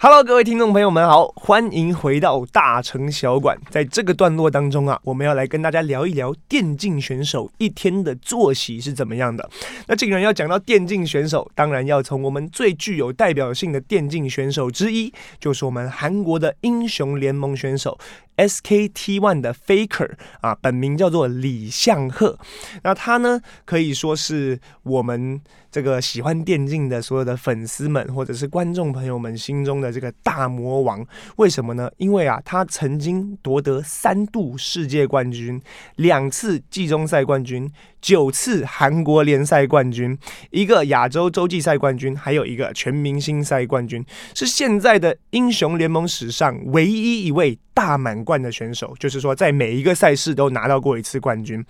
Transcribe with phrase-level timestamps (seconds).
[0.00, 3.58] Hello，各位听众朋友们好，欢迎回到大城小馆。
[3.68, 9.50] 在这个段落当中啊，我们要来跟大家聊一聊电竞选手一天的作息是怎么样的。
[9.88, 17.98] 那既然要讲到电竞选手，当然要从我们最具有代表性的电竞选手之一，就是我们韩国的英雄联盟选手
[18.38, 22.38] S K T One 的 Faker 啊，本名叫做李相赫。
[22.82, 25.38] 那他呢，可以说是我们
[25.70, 29.88] 这个喜欢电竞的所有的粉丝们，或者是观众朋友们心中的。
[29.98, 31.04] 这个大魔王，
[31.38, 31.90] 为什么呢？
[31.96, 35.60] 因为啊，他曾经夺得三度世界冠军，
[35.96, 37.68] 两次季中赛冠军，
[38.00, 40.16] 九次韩国联赛冠军，
[40.50, 51.64] 一个亚洲洲际赛冠军，还有一个全明星赛冠军，是现在的英雄联盟史上唯一一位大满贯的选手，就是说在每一个赛事都拿到过一次冠军。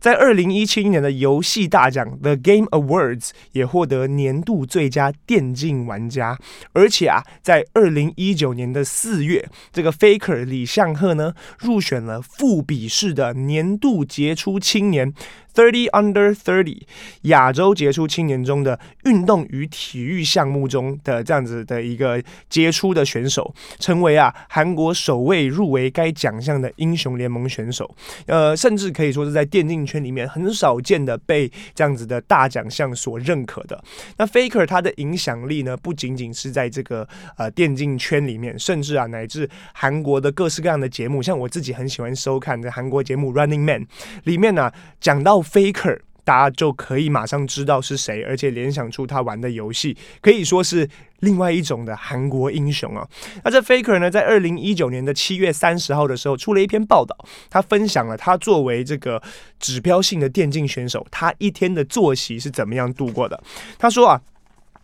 [0.00, 6.38] 在二零一七年的游戏大奖 The Game Awards 也获得年度最佳电竞玩家，
[6.72, 15.12] 而且啊，在二零一九年的四月，这个 Faker 李相赫呢入选了富比士的年度杰出青年。
[15.56, 16.82] Thirty under thirty，
[17.22, 27.90] 亚洲杰出青年中的运动与体育项目中的这样子的一个杰出的选手，成为啊韩国首位入围该奖项的英雄联盟选手。
[28.26, 33.82] 呃，甚至可以说是在电竞圈里面很少见的被这样子的大奖项所认可的。
[34.18, 43.86] 那 Faker 他的影响力呢，不仅仅是在这个呃电竞圈里面，甚至啊乃至韩国的各式各样的节目，像我自己很喜欢收看的韩国节目 Running Man
[44.24, 44.70] 里面呢、
[45.00, 45.36] 讲到。
[45.46, 50.88] Faker，大家就可以马上知道是谁，而且联想出他玩的游戏，可以说是
[51.20, 53.06] 另外一种的韩国英雄啊。
[53.44, 57.16] 那这 Faker 呢，在二零一九年的七月三十号的时候，出了一篇报道，
[57.48, 59.22] 他分享了他作为这个
[59.60, 63.40] 指标性的电竞选手，他一天的作息是怎么样度过的。
[63.78, 64.20] 他说啊，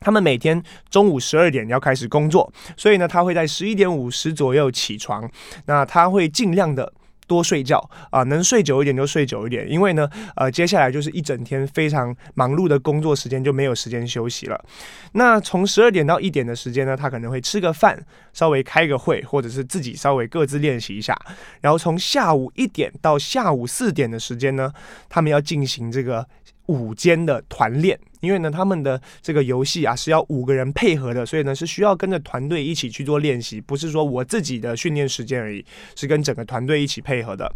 [0.00, 5.30] 他们每天中午十二点要开始工作，所以呢，他会在十一点五十左右起床，
[5.66, 6.90] 那他会尽量的。
[7.26, 7.78] 多睡觉
[8.10, 14.64] 啊，能睡久一点就睡久一点，因为呢，呃，接下来就是一整天非常忙碌的工作时间，就没有时间休息了。
[15.12, 18.00] 那从十二点到一点的时间呢，他可能会吃个饭，
[18.32, 21.16] 稍微开个会，或者是自己稍微各自练习一下。
[21.60, 24.72] 然后从下午一点到下午四点的时间呢，
[25.08, 26.26] 他们要进行这个。
[26.66, 37.52] 午间的团练，因为呢，他们的这个游戏啊是要五个人配合的，所以呢是需要跟着团队一起去做练习，不是说我自己的训练时间而已，是跟整个团队一起配合的。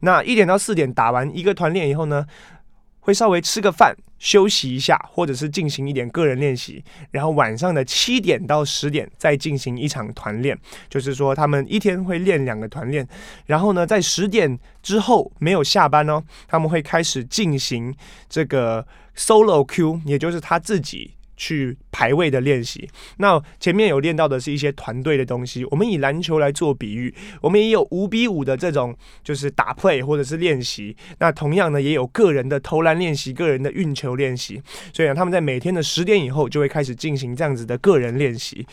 [0.00, 2.26] 那一点到四点打完一个团练以后呢，
[3.00, 3.94] 会稍微吃个饭。
[4.22, 10.56] 休息一下，或者是进行一点个人练习，然后晚上的七点到十点再进行一场团练，
[10.88, 13.06] 就是说他们一天会练两个团练，
[13.46, 17.92] 然后呢，在十点之后没有下班哦，他们会开始进行
[18.28, 21.10] 这个 solo Q，也就是他自己。
[21.42, 25.64] 去排位的练习，那前面有练到的是一些团队的东西。
[25.72, 30.96] 我们以篮球来做比喻，我们也有五比五的这种，就是打 play 或者是练习。
[31.18, 34.62] 那同样呢，也有个人的投篮练习、个人的运球练习。
[34.92, 38.64] 所以呢，他们在每天的十点以后就会开始进行这样子的个人练习，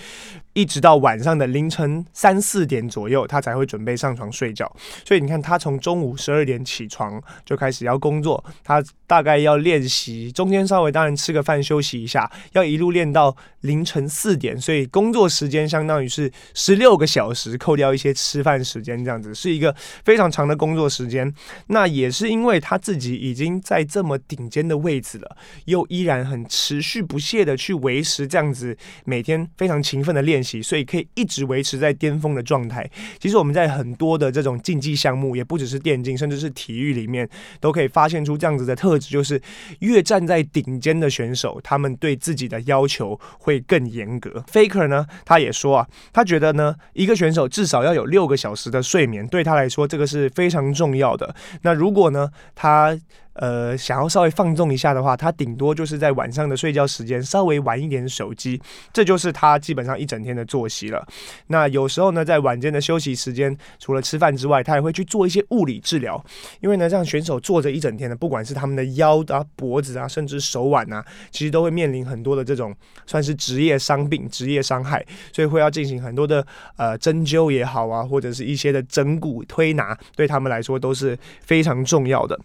[0.54, 4.72] 一直到晚上的凌晨三四点左右，他才会准备上床睡觉。
[5.04, 12.30] 所以你看，他从中午十二点起床就开始要工作，他大概要练习，中间稍微当然吃个饭休息一下。
[12.54, 21.34] 要一路练到凌晨四点，所以工作时间相当于是十六个小时，扣掉一些吃饭时间，这样子是一个非常长的工作时间。
[21.68, 32.90] 那也是因为他自己已经在这么顶尖的位置了，又依然很持续不懈的去维持这样子每天非常勤奋的练习，所以可以一直维持在巅峰的状态。
[33.20, 39.42] 其实我们在很多的这种竞技项目，也不只是电竞，甚至是体育里面，都可以发现出这样子的特质，就是
[39.80, 44.44] 越站在顶尖的选手，他们对自己的要求会更严格。
[44.52, 51.34] Faker 呢，他也说啊，他觉得呢，一个选手至少要有六个小时的睡眠，对他来说这个是非常重要的。
[51.62, 53.00] 那如果呢，他
[53.40, 58.62] 呃，想要稍微放纵一下的话，他顶多就是在晚上的睡觉时间稍微玩一点手机，
[58.92, 61.08] 这就是他基本上一整天的作息了。
[61.48, 66.22] 那有时候呢，在晚间的休息时间，除了吃饭之外，他也会去做一些物理治疗，
[66.60, 72.76] 因为呢，这样选手坐着一整天的，不管是他们的腰啊、脖子啊，甚至手腕啊，其实都会面临很多的这种
[73.06, 82.38] 算是职业伤病、职业伤害，所以会要进行很多的呃针灸也好啊，或者是一些的整骨推拿，对他们来说都是非常重要的。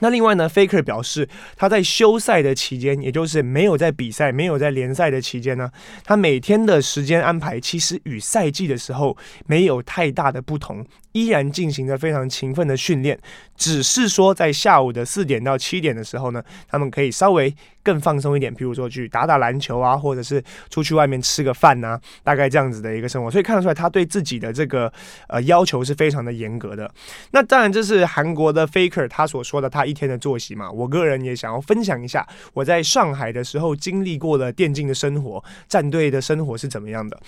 [0.00, 5.70] 那另外呢，Faker 表示，他在休赛的期间，也就是没有在比赛、没有在联赛的期间呢，
[6.04, 9.16] 他每天的时间安排其实与赛季的时候
[9.46, 13.16] 没有太大的不同，依然进行着非常勤奋的训练，
[13.56, 17.54] 只是说在下午的四点到七点的时候呢，他们可以稍微
[17.84, 23.30] 更放松一点，比如说去打打篮球啊，或者是出去外面吃个饭呐，大概这样子的一个生活。
[23.30, 24.92] 所以看得出来，他对自己的这个
[25.28, 26.90] 呃要求是非常的严格的。
[27.30, 37.18] 那当然，这是韩国的 Faker 他所说的他一天的作息嘛，我个人也想要分享一下我在上海的时候经历过的电竞的生活，战队的生活是怎么样的。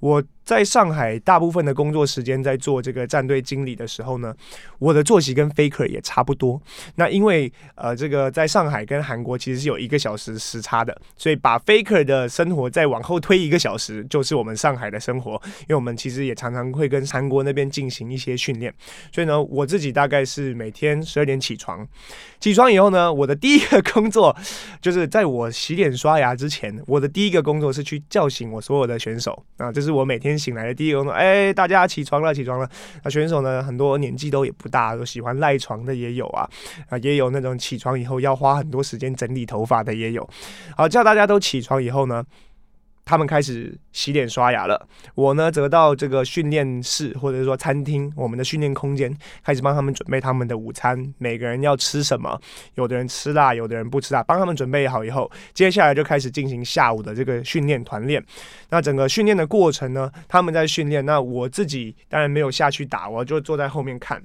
[0.00, 4.34] 我在上海大部分的工作时间在做这个战队经理的时候呢，
[4.78, 6.60] 我的作息跟 Faker 也差不多。
[6.96, 15.40] 那因为呃这个在上海跟韩国其实是有一个小时时差的，所以把 Faker 的生活再往后推一个小时，就是我们上海的生活。
[15.60, 18.72] 因为我们其实也常常会跟韩国那边进行一些训练，
[19.12, 21.86] 所以呢，我自己大概是每天十二点起床。
[22.40, 24.36] 起床以后呢，我的第一个工作
[24.80, 31.12] 就是在我洗脸刷牙之前，我的第一个工作是去叫醒我所有的选手啊，这是我每天醒来的第一个工作。
[31.12, 32.68] 哎，大家起床了，起床了。
[33.04, 36.48] 那选手呢，很多年纪都也不大，都喜欢赖床的也有啊，
[36.88, 40.28] 啊，也有那种起床以后要花很多时间整理头发的也有。
[40.76, 42.24] 好，叫大家都起床以后呢，
[43.04, 49.14] 他们开始洗脸刷牙了，我呢则到这个训练室或者说餐厅，我们的训练空间，
[49.44, 51.12] 开始帮他们准备他们的午餐。
[51.18, 52.40] 每个人要吃什么？
[52.76, 54.22] 有的人吃辣，有的人不吃辣。
[54.22, 58.24] 帮他们准备好以后，接下来就开始进行下午的这个训练团练。
[58.70, 64.22] 那整个训练的过程呢，他们在训练，那我自己当然没有下去打，我就坐在后面看。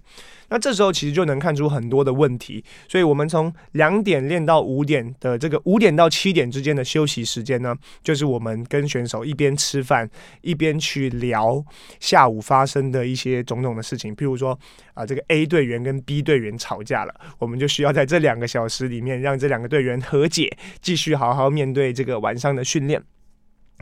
[0.50, 10.10] 那这时候其实就能看出很多的问题，所以我们从两点练到五点的这个五点到七点之间的休息时间呢，就是我们跟选手一边吃饭
[10.42, 11.64] 一边去聊
[12.00, 14.58] 下午发生的一些种种的事情，譬如说
[14.94, 23.02] 啊，这个 A 队员跟 B 队员吵架了，我们就需要在这两个小时里面让这两个队员和解，继续好好面对这个晚上的训练。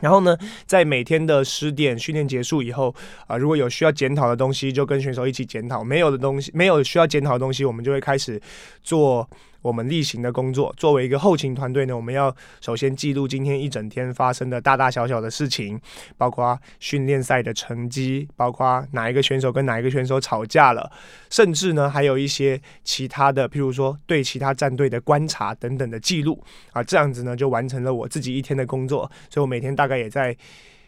[0.00, 0.36] 然后呢，
[0.66, 2.94] 在每天的十点训练结束以后，
[3.26, 8.40] 啊、如果有需要检讨的东西，就跟选手一起检讨；没有的东西，没有需要检讨的东西，我们就会开始
[8.82, 9.28] 做。
[9.66, 15.76] 我们例行的工作，作为一个后勤团队呢，我们要首先记录今天一整天发生的大大小小的事情，
[16.16, 20.88] 包括训练赛的成绩，包括哪一个选手跟哪一个选手吵架了，
[21.30, 26.40] 甚至呢还有一些其他的，譬如说对其他战队的观察等等的记录
[26.72, 30.36] 啊，这样子呢就完成了我自己一天的工作，所以我每天大概也在。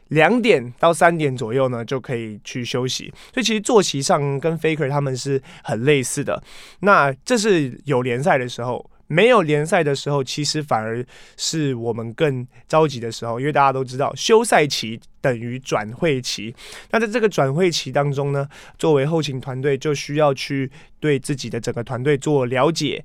[0.09, 3.13] 两点到三点左右呢，就可以去休息。
[3.33, 6.43] 所以其实作息上跟 Faker 他们是很类似的。
[6.81, 11.05] 那这是有联赛的时候，没有联赛的时候，其实反而
[11.37, 16.55] 是我们更着急的时候，因为大家都知道休赛期等于转会期。
[16.91, 20.71] 那在这个转会期当中呢，作为后勤团队就需要去
[21.01, 23.05] 对自己的整个团队做了解，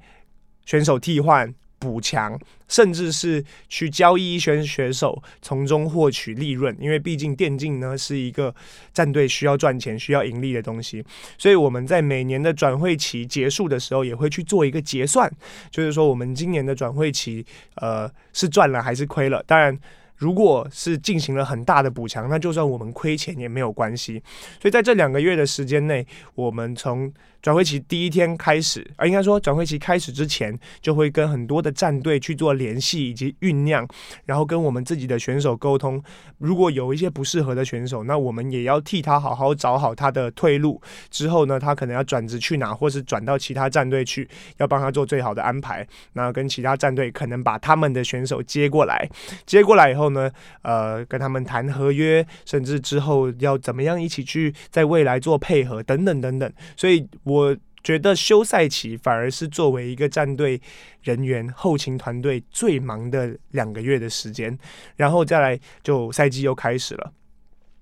[0.66, 1.54] 选手替换。
[1.84, 2.40] 补强，
[2.70, 6.74] 甚至是去交易一些选手，从中获取利润。
[6.80, 8.56] 因为毕竟电竞呢是一个
[8.94, 11.04] 战队需要赚钱、需要盈利的东西，
[11.38, 15.30] 所以我们在每年的转会期结束的时候，也会去做一个结算，
[15.70, 17.46] 就是说我们今年的转会期，
[17.76, 19.44] 呃，是赚了还是亏了？
[19.46, 19.78] 当然。
[20.18, 24.22] 如果是进行了很大的补强，那就算我们亏钱也没有关系。
[24.62, 27.12] 所以在这两个月的时间内，我们从
[27.44, 33.86] 转会期第一天开始，啊，应该说转会期开始之前，就会跟很多的战队去做联系以及酝酿，
[34.26, 36.02] 然后跟我们自己的选手沟通。
[36.38, 40.82] 如果有一些不适合的选手，那我们也要替他好好找好他的退路。
[41.10, 44.26] 之后呢，他可能要转职去哪，或是转到其他战队去，
[44.56, 45.86] 要帮他做最好的安排。
[46.14, 49.10] 那跟其他战队可能把他们的选手接过来，
[49.46, 50.14] 接过来以后。
[50.14, 50.30] 呢，
[50.62, 56.54] 呃，跟他们谈合约，甚至之后要怎么样一起去在未来做配合等等等等。
[56.78, 60.62] 所以我我觉得休赛期反而是作为一个战队
[61.02, 64.58] 人员后勤团队最忙的两个月的时间，
[64.96, 67.12] 然后再来就赛季又开始了。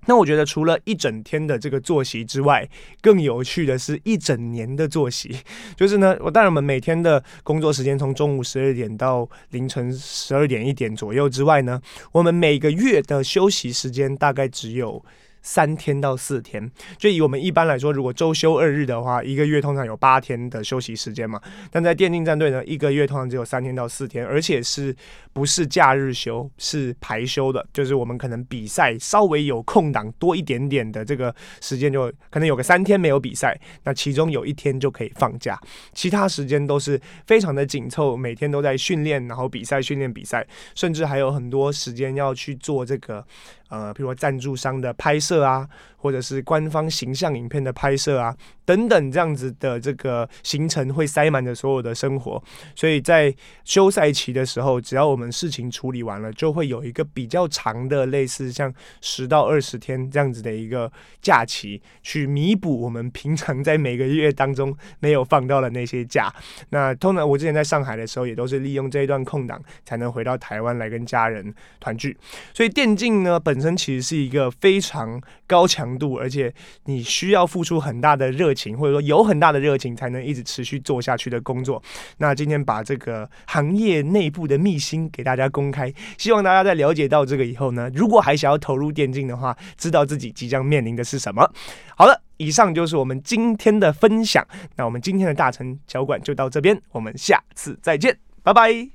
[0.06, 2.68] 那我觉得除了一整天的这个作息之外，
[3.00, 5.36] 更有趣的是一整年的作息。
[5.76, 11.80] 就是呢，我当然我们每天的工作时间从中午十二点到凌晨十二点一点左右之外呢，
[12.10, 15.04] 我们每个月的休息时间大概只有。
[15.42, 21.40] 三天到四天，就以我们一般来说，如果周休二日的话，一个月通常有八天的休息时间嘛。
[21.70, 24.94] 但在电竞战队呢，一个月通常只有三天到四天，而且是
[25.32, 27.66] 不是假日休，是排休的。
[27.72, 35.58] 就是我们可能比赛稍微有空档多一点点的这个时间，就可能有个三天没有比赛，那其中有一天就可以放假，
[35.92, 40.46] 其他时间都是非常的紧凑，每天都在训练，然后比赛训练比赛，
[40.76, 43.26] 甚至还有很多时间要去做这个。
[43.72, 48.36] 呃，比如说赞助商的拍摄啊，或者是官方形象影片的拍摄啊，
[48.66, 52.42] 等等这样子的这个行程会塞满着所有的生活，
[52.76, 66.30] 所以在休赛期的时候，只要我们事情处理完了，就会有一个比较长的类似像十到二十天这样子的一个假期，去弥补我们平常在每个月当中没有放到的那些假。
[66.68, 72.14] 那通常我之前在上海的时候，也都是利用这一段空档才能回到台湾来跟家人团聚。
[72.52, 76.52] 所以电竞呢，本身其实是一个非常高强度，而且
[76.86, 81.80] 你需要付出很大的热情，或者说有很大的热情，才能一直持续做下去的工作。
[82.18, 91.48] 那今天把这个行业内部的秘辛给大家公开，希望大家在了解到这个以后呢，如果还想要投入电竞的话，知道自己即将面临的是什么。
[91.96, 94.46] 好了，以上就是我们今天的分享。
[94.76, 98.92] 那我们今天的大成小馆就到这边，我们下次再见，拜拜。